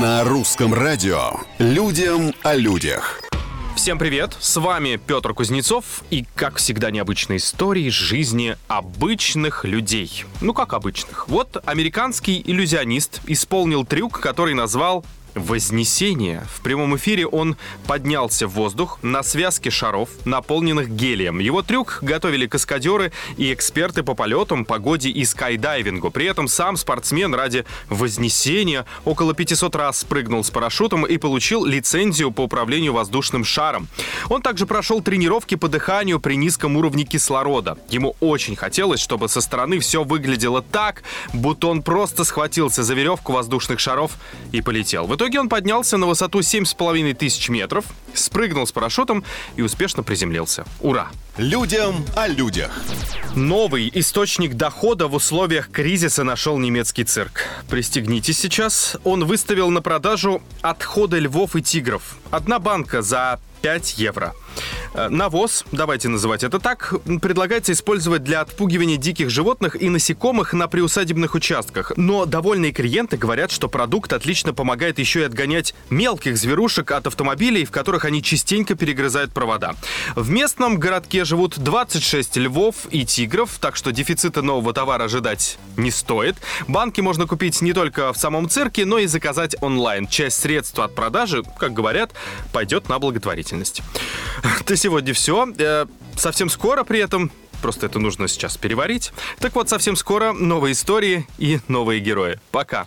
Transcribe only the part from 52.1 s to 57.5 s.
о людях. Новый источник дохода в условиях кризиса нашел немецкий цирк.